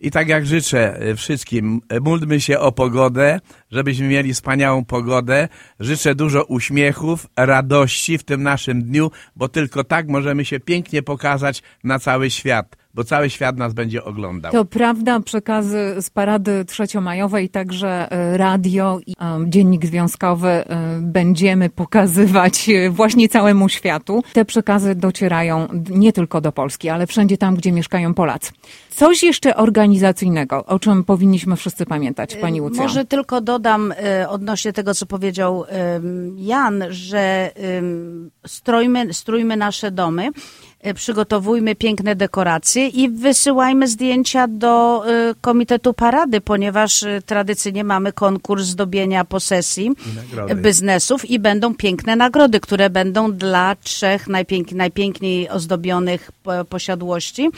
I 0.00 0.10
tak 0.10 0.28
jak 0.28 0.46
życzę 0.46 1.00
e, 1.00 1.14
wszystkim, 1.14 1.80
e, 1.88 2.00
módlmy 2.00 2.40
się 2.40 2.58
o 2.58 2.72
pogodę, 2.72 3.40
żebyśmy 3.70 4.08
mieli 4.08 4.34
wspaniałą 4.34 4.84
pogodę. 4.84 5.48
Życzę 5.80 6.14
dużo 6.14 6.44
uśmiechów, 6.44 7.26
radości 7.36 8.18
w 8.18 8.24
tym 8.24 8.42
naszym 8.42 8.82
dniu, 8.82 9.10
bo 9.36 9.48
tylko 9.48 9.84
tak 9.84 10.08
możemy 10.08 10.44
się 10.44 10.60
pięknie 10.60 11.02
pokazać 11.02 11.62
na 11.84 11.98
cały 11.98 12.30
świat 12.30 12.83
bo 12.94 13.04
cały 13.04 13.30
świat 13.30 13.56
nas 13.56 13.74
będzie 13.74 14.04
oglądał. 14.04 14.52
To 14.52 14.64
prawda, 14.64 15.20
przekazy 15.20 15.94
z 16.00 16.10
parady 16.10 16.64
trzeciomajowej, 16.64 17.48
także 17.48 18.12
e, 18.12 18.36
radio 18.36 19.00
i 19.06 19.14
dziennik 19.46 19.86
związkowy 19.86 20.64
będziemy 21.00 21.70
pokazywać 21.70 22.70
właśnie 22.90 23.28
całemu 23.28 23.68
światu. 23.68 24.22
Te 24.32 24.44
przekazy 24.44 24.94
docierają 24.94 25.68
nie 25.90 26.12
tylko 26.12 26.40
do 26.40 26.52
Polski, 26.52 26.88
ale 26.88 27.06
wszędzie 27.06 27.38
tam, 27.38 27.56
gdzie 27.56 27.72
mieszkają 27.72 28.14
Polacy. 28.14 28.52
Coś 28.90 29.22
jeszcze 29.22 29.56
organizacyjnego, 29.56 30.64
o 30.64 30.78
czym 30.78 31.04
powinniśmy 31.04 31.56
wszyscy 31.56 31.86
pamiętać, 31.86 32.36
Pani 32.36 32.60
Łucja? 32.60 32.82
Może 32.82 33.04
tylko 33.04 33.40
dodam 33.40 33.94
odnośnie 34.28 34.72
tego, 34.72 34.94
co 34.94 35.06
powiedział 35.06 35.64
Jan, 36.36 36.84
że 36.88 37.50
strojmy, 38.46 39.14
strójmy 39.14 39.56
nasze 39.56 39.90
domy, 39.90 40.30
przygotowujmy 40.94 41.74
piękne 41.74 42.16
dekoracje 42.16 42.88
i 42.88 43.10
wysyłajmy 43.10 43.88
zdjęcia 43.88 44.48
do 44.48 45.04
y, 45.30 45.34
Komitetu 45.40 45.94
Parady, 45.94 46.40
ponieważ 46.40 47.04
tradycyjnie 47.26 47.84
mamy 47.84 48.12
konkurs 48.12 48.64
zdobienia 48.64 49.24
posesji 49.24 49.90
I 50.52 50.54
biznesów 50.54 51.30
i 51.30 51.38
będą 51.38 51.74
piękne 51.74 52.16
nagrody, 52.16 52.60
które 52.60 52.90
będą 52.90 53.32
dla 53.32 53.76
trzech 53.76 54.28
najpięk 54.28 54.72
najpiękniej 54.72 55.48
ozdobionych 55.48 56.30
posiadłości. 56.68 57.50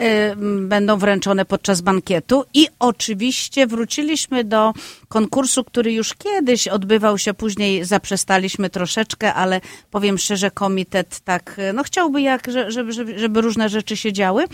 Y, 0.00 0.36
będą 0.60 0.98
wręczone 0.98 1.44
podczas 1.44 1.80
bankietu. 1.80 2.44
I 2.54 2.68
oczywiście 2.78 3.66
wróciliśmy 3.66 4.44
do 4.44 4.72
konkursu, 5.08 5.64
który 5.64 5.92
już 5.92 6.14
kiedyś 6.14 6.68
odbywał 6.68 7.18
się, 7.18 7.34
później 7.34 7.84
zaprzestaliśmy 7.84 8.70
troszeczkę, 8.70 9.34
ale 9.34 9.60
powiem 9.90 10.18
szczerze, 10.18 10.50
komitet 10.50 11.20
tak, 11.20 11.60
no 11.74 11.82
chciałby 11.82 12.22
jak, 12.22 12.48
żeby, 12.68 12.92
żeby, 12.92 13.18
żeby 13.18 13.40
różne 13.40 13.68
rzeczy 13.68 13.96
się 13.96 14.12
działy. 14.12 14.44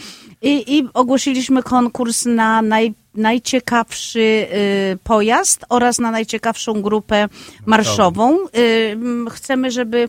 I, 0.43 0.79
i 0.79 0.89
ogłosiliśmy 0.95 1.63
konkurs 1.63 2.25
na 2.25 2.63
naj 2.63 2.95
najciekawszy 3.14 4.21
y, 4.21 4.99
pojazd 5.04 5.64
oraz 5.68 5.99
na 5.99 6.11
najciekawszą 6.11 6.83
grupę 6.83 7.28
marszową. 7.66 8.38
Y, 8.56 8.97
chcemy, 9.30 9.71
żeby 9.71 10.09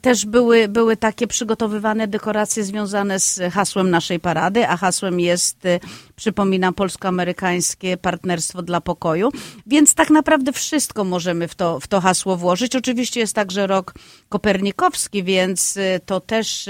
też 0.00 0.26
były, 0.26 0.68
były 0.68 0.96
takie 0.96 1.26
przygotowywane 1.26 2.08
dekoracje 2.08 2.64
związane 2.64 3.20
z 3.20 3.52
hasłem 3.52 3.90
naszej 3.90 4.20
parady, 4.20 4.68
a 4.68 4.76
hasłem 4.76 5.20
jest, 5.20 5.66
y, 5.66 5.80
przypominam, 6.16 6.74
polsko-amerykańskie 6.74 7.96
partnerstwo 7.96 8.62
dla 8.62 8.80
pokoju. 8.80 9.30
Więc 9.66 9.94
tak 9.94 10.10
naprawdę 10.10 10.52
wszystko 10.52 11.04
możemy 11.04 11.48
w 11.48 11.54
to, 11.54 11.80
w 11.80 11.86
to 11.86 12.00
hasło 12.00 12.36
włożyć. 12.36 12.76
Oczywiście 12.76 13.20
jest 13.20 13.34
także 13.34 13.66
rok 13.66 13.94
kopernikowski, 14.28 15.22
więc 15.24 15.78
to 16.06 16.20
też 16.20 16.68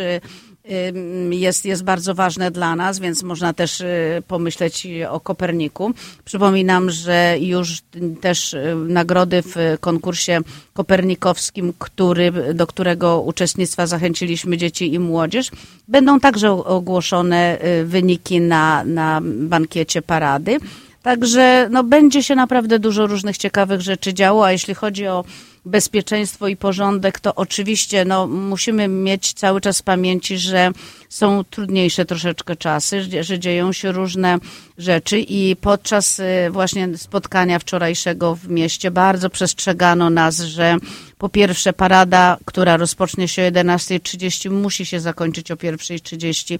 jest, 1.30 1.64
jest 1.64 1.84
bardzo 1.84 2.14
ważne 2.14 2.50
dla 2.50 2.76
nas, 2.76 2.98
więc 2.98 3.22
można 3.22 3.52
też 3.52 3.80
y, 3.80 4.22
pomyśleć 4.28 4.86
o 5.10 5.20
Koperniku. 5.20 5.92
Przypominam, 6.24 6.90
że 6.90 7.36
już 7.40 7.82
też 8.20 8.54
y, 8.54 8.76
nagrody 8.88 9.42
w 9.42 9.76
konkursie 9.80 10.40
kopernikowskim, 10.74 11.72
który, 11.78 12.54
do 12.54 12.66
którego 12.66 13.20
uczestnictwa 13.20 13.86
zachęciliśmy 13.86 14.56
dzieci 14.56 14.94
i 14.94 14.98
młodzież, 14.98 15.50
będą 15.88 16.20
także 16.20 16.50
ogłoszone 16.50 17.58
y, 17.64 17.84
wyniki 17.84 18.40
na, 18.40 18.84
na 18.84 19.20
bankiecie 19.24 20.02
parady. 20.02 20.58
Także 21.02 21.68
no, 21.70 21.84
będzie 21.84 22.22
się 22.22 22.34
naprawdę 22.34 22.78
dużo 22.78 23.06
różnych 23.06 23.36
ciekawych 23.36 23.80
rzeczy 23.80 24.14
działo, 24.14 24.46
a 24.46 24.52
jeśli 24.52 24.74
chodzi 24.74 25.06
o 25.06 25.24
bezpieczeństwo 25.66 26.48
i 26.48 26.56
porządek, 26.56 27.20
to 27.20 27.34
oczywiście 27.34 28.04
no, 28.04 28.26
musimy 28.26 28.88
mieć 28.88 29.32
cały 29.32 29.60
czas 29.60 29.80
w 29.80 29.82
pamięci, 29.82 30.38
że 30.38 30.70
są 31.08 31.44
trudniejsze 31.44 32.04
troszeczkę 32.04 32.56
czasy, 32.56 33.02
że 33.20 33.38
dzieją 33.38 33.72
się 33.72 33.92
różne 33.92 34.38
rzeczy 34.78 35.18
i 35.18 35.56
podczas 35.56 36.18
y, 36.18 36.24
właśnie 36.50 36.98
spotkania 36.98 37.58
wczorajszego 37.58 38.34
w 38.34 38.48
mieście 38.48 38.90
bardzo 38.90 39.30
przestrzegano 39.30 40.10
nas, 40.10 40.40
że 40.40 40.76
po 41.18 41.28
pierwsze 41.28 41.72
parada, 41.72 42.36
która 42.44 42.76
rozpocznie 42.76 43.28
się 43.28 43.42
o 43.42 43.50
11.30 43.50 44.50
musi 44.50 44.86
się 44.86 45.00
zakończyć 45.00 45.50
o 45.50 45.56
1.30, 45.56 46.58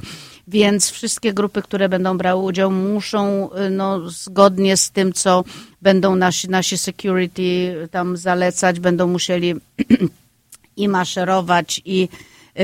więc 0.49 0.91
wszystkie 0.91 1.33
grupy, 1.33 1.63
które 1.63 1.89
będą 1.89 2.19
brały 2.19 2.43
udział 2.43 2.71
muszą 2.71 3.51
y, 3.53 3.71
no, 3.71 4.11
zgodnie 4.11 4.77
z 4.77 4.91
tym, 4.91 5.13
co 5.13 5.45
będą 5.83 6.17
nasi, 6.17 6.49
nasi 6.49 6.79
security 6.79 7.75
tam 7.91 8.17
zalecać, 8.17 8.81
będą 8.81 9.07
musieli 9.07 9.55
i 10.77 10.89
maszerować 10.89 11.81
i 11.85 12.09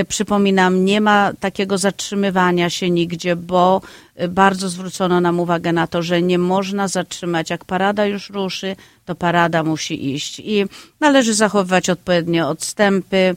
Przypominam, 0.08 0.84
nie 0.84 1.00
ma 1.00 1.32
takiego 1.40 1.78
zatrzymywania 1.78 2.70
się 2.70 2.90
nigdzie, 2.90 3.36
bo 3.36 3.80
y, 4.20 4.28
bardzo 4.28 4.68
zwrócono 4.68 5.20
nam 5.20 5.40
uwagę 5.40 5.72
na 5.72 5.86
to, 5.86 6.02
że 6.02 6.22
nie 6.22 6.38
można 6.38 6.88
zatrzymać. 6.88 7.50
Jak 7.50 7.64
parada 7.64 8.06
już 8.06 8.30
ruszy, 8.30 8.76
to 9.04 9.14
parada 9.14 9.62
musi 9.62 10.14
iść 10.14 10.40
i 10.40 10.64
należy 11.00 11.34
zachowywać 11.34 11.90
odpowiednie 11.90 12.46
odstępy. 12.46 13.36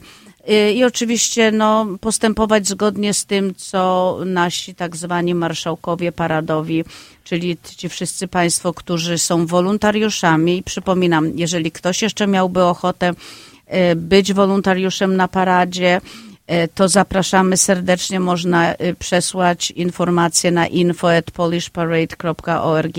Y, 0.50 0.72
I 0.72 0.84
oczywiście 0.84 1.52
no, 1.52 1.86
postępować 2.00 2.68
zgodnie 2.68 3.14
z 3.14 3.24
tym, 3.24 3.54
co 3.54 4.18
nasi 4.24 4.74
tak 4.74 4.96
zwani 4.96 5.34
marszałkowie 5.34 6.12
paradowi, 6.12 6.84
czyli 7.24 7.56
ci 7.76 7.88
wszyscy 7.88 8.28
Państwo, 8.28 8.74
którzy 8.74 9.18
są 9.18 9.46
wolontariuszami. 9.46 10.58
I 10.58 10.62
przypominam, 10.62 11.38
jeżeli 11.38 11.72
ktoś 11.72 12.02
jeszcze 12.02 12.26
miałby 12.26 12.64
ochotę 12.64 13.12
być 13.96 14.32
wolontariuszem 14.32 15.16
na 15.16 15.28
paradzie, 15.28 16.00
to 16.74 16.88
zapraszamy 16.88 17.56
serdecznie. 17.56 18.20
Można 18.20 18.74
przesłać 18.98 19.70
informacje 19.70 20.50
na 20.50 20.66
info@polishparade.org. 20.66 22.96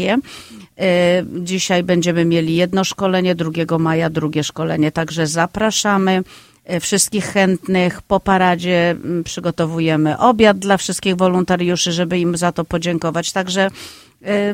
Dzisiaj 1.40 1.84
będziemy 1.84 2.26
mieli 2.26 2.56
jedno 2.56 2.84
szkolenie, 2.84 3.36
2 3.36 3.80
maja 3.80 4.10
drugie 4.10 4.44
szkolenie, 4.44 4.92
także 4.92 5.28
zapraszamy. 5.28 6.24
E, 6.68 6.80
wszystkich 6.80 7.26
chętnych. 7.26 8.02
Po 8.02 8.20
paradzie 8.20 8.96
przygotowujemy 9.24 10.18
obiad 10.18 10.60
dla 10.60 10.78
wszystkich 10.78 11.16
wolontariuszy, 11.16 11.92
żeby 11.92 12.20
im 12.20 12.38
za 12.38 12.52
to 12.52 12.66
podziękować. 12.66 13.32
Także 13.32 13.62
e, 13.62 13.72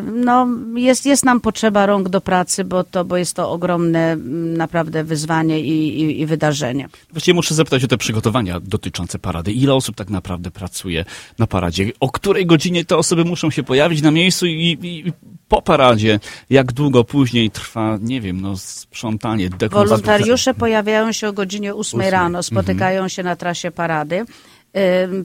no, 0.04 0.48
jest, 0.76 1.06
jest 1.06 1.26
nam 1.26 1.42
potrzeba 1.42 1.86
rąk 1.86 2.10
do 2.10 2.22
pracy, 2.22 2.64
bo, 2.64 2.84
to, 2.84 3.06
bo 3.06 3.18
jest 3.18 3.36
to 3.36 3.52
ogromne 3.52 4.12
mm, 4.12 4.58
naprawdę 4.58 5.04
wyzwanie 5.04 5.60
i, 5.60 6.02
i, 6.02 6.22
i, 6.22 6.26
wydarzenie. 6.26 6.90
Właściwie 7.12 7.36
muszę 7.36 7.56
zapytać 7.56 7.84
o 7.84 7.88
te 7.88 7.98
przygotowania 7.98 8.60
dotyczące 8.60 9.20
parady. 9.20 9.52
Ile 9.52 9.74
osób 9.74 9.96
tak 9.96 10.10
naprawdę 10.10 10.52
pracuje 10.52 11.06
na 11.40 11.48
paradzie? 11.48 11.92
O 12.00 12.10
której 12.10 12.46
godzinie 12.46 12.86
te 12.86 12.98
osoby 12.98 13.26
muszą 13.26 13.50
się 13.50 13.64
pojawić 13.64 14.02
na 14.02 14.12
miejscu 14.12 14.46
i, 14.46 14.78
i 14.82 15.14
po 15.48 15.62
paradzie, 15.62 16.20
jak 16.50 16.72
długo 16.72 17.04
później 17.04 17.52
trwa, 17.52 17.98
nie 18.02 18.22
wiem, 18.22 18.42
no 18.42 18.58
sprzątanie, 18.58 19.50
dekonstrukcja. 19.50 19.80
Wolontariusze 19.80 20.54
pojawiają 20.54 21.12
się 21.12 21.28
o 21.28 21.34
godzinie 21.34 21.76
8 21.76 22.02
rano, 22.02 22.44
spotykają 22.44 22.98
mhm. 22.98 23.10
się 23.10 23.24
na 23.24 23.36
trasie 23.36 23.72
parady. 23.72 24.26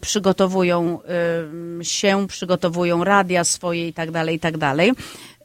Przygotowują 0.00 0.98
się, 1.82 2.26
przygotowują 2.28 3.04
radia 3.04 3.44
swoje 3.44 3.88
i 3.88 3.92
tak 3.92 4.10
dalej, 4.10 4.36
i 4.36 4.40
tak 4.40 4.58
dalej. 4.58 4.92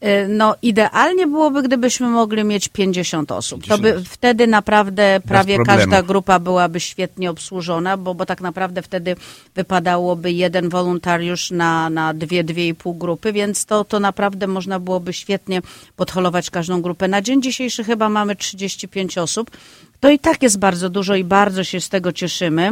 Y, 0.03 0.27
no 0.27 0.55
idealnie 0.61 1.27
byłoby, 1.27 1.63
gdybyśmy 1.63 2.07
mogli 2.07 2.43
mieć 2.43 2.69
50 2.69 3.31
osób. 3.31 3.61
50 3.61 3.81
to 3.81 3.83
by 3.83 4.03
wtedy 4.09 4.47
naprawdę 4.47 5.21
prawie 5.27 5.57
każda 5.65 6.03
grupa 6.03 6.39
byłaby 6.39 6.79
świetnie 6.79 7.29
obsłużona, 7.29 7.97
bo, 7.97 8.15
bo 8.15 8.25
tak 8.25 8.41
naprawdę 8.41 8.81
wtedy 8.81 9.15
wypadałoby 9.55 10.31
jeden 10.31 10.69
wolontariusz 10.69 11.51
na, 11.51 11.89
na 11.89 12.13
dwie, 12.13 12.43
dwie 12.43 12.67
i 12.67 12.75
pół 12.75 12.93
grupy, 12.93 13.33
więc 13.33 13.65
to, 13.65 13.85
to 13.85 13.99
naprawdę 13.99 14.47
można 14.47 14.79
byłoby 14.79 15.13
świetnie 15.13 15.61
podholować 15.95 16.49
każdą 16.49 16.81
grupę. 16.81 17.07
Na 17.07 17.21
dzień 17.21 17.41
dzisiejszy 17.41 17.83
chyba 17.83 18.09
mamy 18.09 18.35
35 18.35 19.17
osób. 19.17 19.51
To 19.99 20.09
i 20.09 20.19
tak 20.19 20.43
jest 20.43 20.59
bardzo 20.59 20.89
dużo 20.89 21.15
i 21.15 21.23
bardzo 21.23 21.63
się 21.63 21.81
z 21.81 21.89
tego 21.89 22.11
cieszymy. 22.11 22.71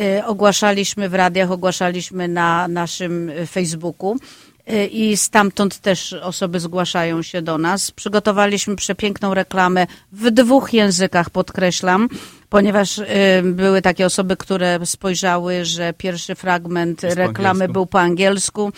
Y, 0.00 0.24
ogłaszaliśmy 0.24 1.08
w 1.08 1.14
radiach, 1.14 1.50
ogłaszaliśmy 1.50 2.28
na 2.28 2.68
naszym 2.68 3.30
Facebooku. 3.46 4.16
I 4.90 5.16
stamtąd 5.16 5.78
też 5.78 6.12
osoby 6.12 6.60
zgłaszają 6.60 7.22
się 7.22 7.42
do 7.42 7.58
nas. 7.58 7.90
Przygotowaliśmy 7.90 8.76
przepiękną 8.76 9.34
reklamę. 9.34 9.86
W 10.12 10.30
dwóch 10.30 10.72
językach, 10.72 11.30
podkreślam, 11.30 12.08
ponieważ 12.48 13.00
były 13.42 13.82
takie 13.82 14.06
osoby, 14.06 14.36
które 14.36 14.78
spojrzały, 14.86 15.64
że 15.64 15.92
pierwszy 15.92 16.34
fragment 16.34 17.02
reklamy 17.02 17.68
był 17.68 17.86
po 17.86 18.00
angielsku 18.00 18.72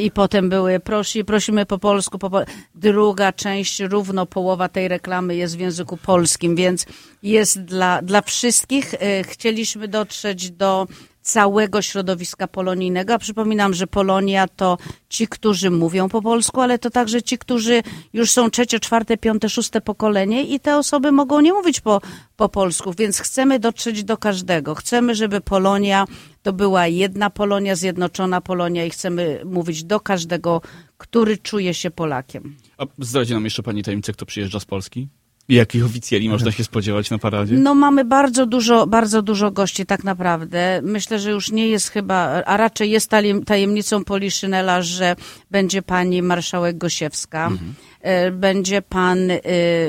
i 0.00 0.10
potem 0.10 0.48
były 0.48 0.80
prosi, 0.80 1.24
prosimy 1.24 1.66
po 1.66 1.78
polsku. 1.78 2.18
Po 2.18 2.30
pol 2.30 2.44
Druga 2.74 3.32
część, 3.32 3.80
równo 3.80 4.26
połowa 4.26 4.68
tej 4.68 4.88
reklamy 4.88 5.36
jest 5.36 5.56
w 5.56 5.60
języku 5.60 5.96
polskim, 5.96 6.56
więc 6.56 6.86
jest 7.22 7.62
dla, 7.64 8.02
dla 8.02 8.22
wszystkich. 8.22 8.94
Y, 8.94 8.98
chcieliśmy 9.24 9.88
dotrzeć 9.88 10.50
do 10.50 10.86
całego 11.22 11.82
środowiska 11.82 12.48
polonijnego. 12.48 13.14
A 13.14 13.18
przypominam, 13.18 13.74
że 13.74 13.86
Polonia 13.86 14.48
to 14.48 14.78
ci, 15.08 15.28
którzy 15.28 15.70
mówią 15.70 16.08
po 16.08 16.22
polsku, 16.22 16.60
ale 16.60 16.78
to 16.78 16.90
także 16.90 17.22
ci, 17.22 17.38
którzy 17.38 17.82
już 18.12 18.30
są 18.30 18.50
trzecie, 18.50 18.80
czwarte, 18.80 19.16
piąte, 19.16 19.48
szóste 19.48 19.80
pokolenie 19.80 20.42
i 20.42 20.60
te 20.60 20.76
osoby 20.76 21.12
mogą 21.12 21.40
nie 21.40 21.52
mówić 21.52 21.80
po, 21.80 22.00
po 22.36 22.48
polsku, 22.48 22.92
więc 22.98 23.18
chcemy 23.18 23.58
dotrzeć 23.58 24.04
do 24.04 24.16
każdego. 24.16 24.74
Chcemy, 24.74 25.14
żeby 25.14 25.40
Polonia 25.40 26.04
to 26.42 26.52
była 26.52 26.86
jedna 26.86 27.30
Polonia, 27.30 27.76
zjednoczona 27.76 28.40
Polonia 28.40 28.84
i 28.84 28.90
chcemy 28.90 29.40
mówić 29.44 29.84
do 29.84 30.00
każdego, 30.00 30.62
który 30.98 31.38
czuje 31.38 31.74
się 31.74 31.90
Polakiem. 31.90 32.56
A 32.78 32.86
zdradzi 32.98 33.32
nam 33.32 33.44
jeszcze 33.44 33.62
pani 33.62 33.82
tajemnicę, 33.82 34.12
kto 34.12 34.26
przyjeżdża 34.26 34.60
z 34.60 34.64
Polski? 34.64 35.08
Jakich 35.50 35.84
oficjeli 35.84 36.28
można 36.28 36.52
się 36.52 36.64
spodziewać 36.64 37.10
na 37.10 37.18
paradzie? 37.18 37.54
No 37.58 37.74
mamy 37.74 38.04
bardzo 38.04 38.46
dużo, 38.46 38.86
bardzo 38.86 39.22
dużo 39.22 39.50
gości 39.50 39.86
tak 39.86 40.04
naprawdę. 40.04 40.80
Myślę, 40.82 41.18
że 41.18 41.30
już 41.30 41.50
nie 41.50 41.68
jest 41.68 41.88
chyba, 41.88 42.16
a 42.44 42.56
raczej 42.56 42.90
jest 42.90 43.10
tajemnicą 43.46 44.04
Poliszynela, 44.04 44.82
że 44.82 45.16
będzie 45.50 45.82
pani 45.82 46.22
marszałek 46.22 46.78
Gosiewska, 46.78 47.46
mhm. 47.46 47.74
E, 48.00 48.30
będzie 48.30 48.82
pan 48.82 49.30
y, 49.30 49.40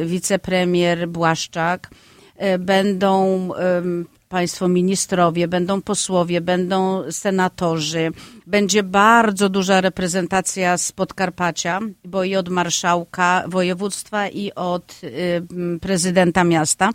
wicepremier 0.05 1.09
Błaszczak, 1.09 1.89
e, 2.37 2.59
będą 2.59 3.49
państwo 4.31 4.67
ministrowie, 4.67 5.47
będą 5.47 5.81
posłowie, 5.81 6.41
będą 6.41 7.03
senatorzy. 7.11 8.11
Będzie 8.47 8.83
bardzo 8.83 9.49
duża 9.49 9.81
reprezentacja 9.81 10.77
z 10.77 10.91
Podkarpacia, 10.91 11.79
bo 12.05 12.23
i 12.23 12.35
od 12.35 12.49
marszałka 12.49 13.43
województwa 13.47 14.27
i 14.27 14.51
od 14.55 15.01
y, 15.03 15.79
prezydenta 15.81 16.43
miasta. 16.43 16.89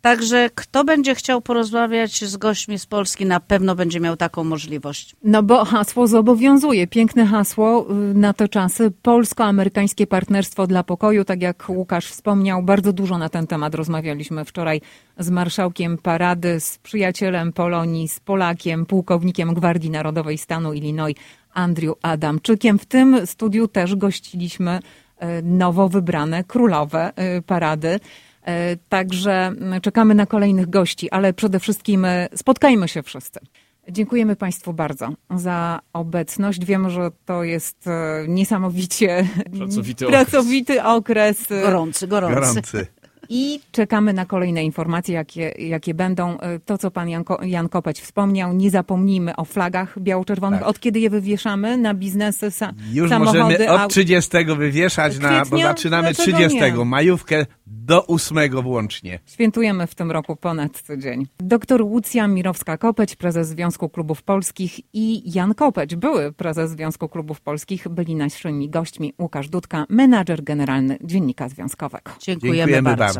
Także 0.00 0.50
kto 0.54 0.84
będzie 0.84 1.14
chciał 1.14 1.40
porozmawiać 1.40 2.24
z 2.24 2.36
gośćmi 2.36 2.78
z 2.78 2.86
Polski, 2.86 3.26
na 3.26 3.40
pewno 3.40 3.74
będzie 3.74 4.00
miał 4.00 4.16
taką 4.16 4.44
możliwość. 4.44 5.16
No 5.24 5.42
bo 5.42 5.64
hasło 5.64 6.06
zobowiązuje. 6.06 6.86
Piękne 6.86 7.26
hasło 7.26 7.86
y, 7.90 8.14
na 8.14 8.32
te 8.32 8.48
czasy. 8.48 8.90
Polsko-amerykańskie 9.02 10.06
partnerstwo 10.06 10.66
dla 10.66 10.82
pokoju. 10.82 11.24
Tak 11.24 11.42
jak 11.42 11.68
Łukasz 11.68 12.06
wspomniał, 12.06 12.62
bardzo 12.62 12.92
dużo 12.92 13.18
na 13.18 13.28
ten 13.28 13.46
temat 13.46 13.74
rozmawialiśmy 13.74 14.44
wczoraj 14.44 14.80
z 15.18 15.30
marszałkiem 15.30 15.98
parady, 15.98 16.60
z 16.60 16.78
przyjacielem 16.78 17.52
Polonii, 17.52 18.08
z 18.08 18.20
Polakiem, 18.20 18.86
pułkownikiem 18.86 19.54
Gwardii 19.54 19.90
Narodowej 19.90 20.38
stanu 20.38 20.72
Illinois, 20.72 21.16
Andrew 21.54 21.94
Adamczykiem. 22.02 22.78
W 22.78 22.86
tym 22.86 23.26
studiu 23.26 23.68
też 23.68 23.96
gościliśmy 23.96 24.78
y, 24.78 25.26
nowo 25.42 25.88
wybrane 25.88 26.44
królowe 26.44 27.12
y, 27.38 27.42
parady. 27.42 28.00
E, 28.50 28.76
także 28.88 29.32
mm, 29.32 29.80
czekamy 29.80 30.14
na 30.14 30.26
kolejnych 30.26 30.70
gości, 30.70 31.10
ale 31.10 31.32
przede 31.32 31.60
wszystkim 31.60 32.04
e, 32.04 32.28
spotkajmy 32.34 32.88
się 32.88 33.02
wszyscy. 33.02 33.40
Dziękujemy 33.88 34.36
Państwu 34.36 34.72
bardzo 34.72 35.08
za 35.36 35.80
obecność. 35.92 36.64
Wiemy, 36.64 36.90
że 36.90 37.10
to 37.24 37.44
jest 37.44 37.86
e, 37.86 38.24
niesamowicie 38.28 39.28
pracowity, 39.58 40.06
pracowity 40.16 40.82
okres. 40.82 41.42
okres. 41.42 41.62
Gorący, 41.62 42.08
gorący. 42.08 42.34
gorący. 42.34 42.86
I 43.32 43.60
czekamy 43.72 44.12
na 44.12 44.26
kolejne 44.26 44.64
informacje, 44.64 45.14
jakie, 45.14 45.54
jakie 45.58 45.94
będą. 45.94 46.38
To, 46.64 46.78
co 46.78 46.90
pan 46.90 47.08
Jan, 47.08 47.24
Jan 47.42 47.68
Kopeć 47.68 48.00
wspomniał, 48.00 48.52
nie 48.52 48.70
zapomnijmy 48.70 49.36
o 49.36 49.44
flagach 49.44 49.98
biało-czerwonych. 49.98 50.60
Tak. 50.60 50.68
Od 50.68 50.80
kiedy 50.80 51.00
je 51.00 51.10
wywieszamy 51.10 51.78
na 51.78 51.94
biznesy, 51.94 52.50
sa, 52.50 52.72
Już 52.92 53.10
samochody? 53.10 53.38
Już 53.38 53.48
możemy 53.48 53.72
od 53.72 53.90
30 53.90 54.30
wywieszać, 54.56 55.18
na, 55.18 55.44
bo 55.44 55.58
zaczynamy 55.58 56.14
30. 56.14 56.58
Nie? 56.58 56.84
Majówkę 56.84 57.46
do 57.66 58.06
8 58.06 58.62
włącznie. 58.62 59.18
Świętujemy 59.26 59.86
w 59.86 59.94
tym 59.94 60.10
roku 60.10 60.36
ponad 60.36 60.82
tydzień. 60.82 61.26
Doktor 61.38 61.82
Łucja 61.82 62.28
Mirowska-Kopeć, 62.28 63.16
prezes 63.16 63.48
Związku 63.48 63.88
Klubów 63.88 64.22
Polskich 64.22 64.80
i 64.94 65.32
Jan 65.34 65.54
Kopeć, 65.54 65.96
były 65.96 66.32
prezes 66.32 66.70
Związku 66.70 67.08
Klubów 67.08 67.40
Polskich, 67.40 67.88
byli 67.88 68.14
naszymi 68.14 68.70
gośćmi. 68.70 69.12
Łukasz 69.18 69.48
Dudka, 69.48 69.86
menadżer 69.88 70.44
generalny 70.44 70.98
Dziennika 71.04 71.48
Związkowego. 71.48 72.10
Dziękujemy, 72.20 72.56
Dziękujemy 72.56 72.96
bardzo. 72.96 73.04
bardzo. 73.04 73.19